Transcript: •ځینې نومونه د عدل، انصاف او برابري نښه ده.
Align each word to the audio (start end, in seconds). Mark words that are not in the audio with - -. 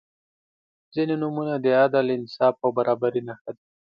•ځینې 0.93 1.15
نومونه 1.21 1.53
د 1.63 1.65
عدل، 1.81 2.05
انصاف 2.17 2.55
او 2.65 2.69
برابري 2.77 3.21
نښه 3.27 3.51
ده. 3.57 3.63